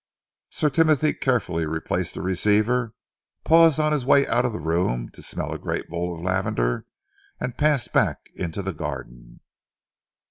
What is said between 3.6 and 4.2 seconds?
on his